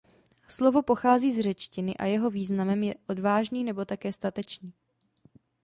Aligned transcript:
Slovo 0.47 0.81
pochází 0.81 1.31
z 1.33 1.39
řečtiny 1.39 1.97
a 1.97 2.05
jeho 2.05 2.29
významem 2.29 2.83
je 2.83 2.95
odvážný 3.07 3.63
nebo 3.63 3.85
také 3.85 4.13
statečný. 4.13 4.73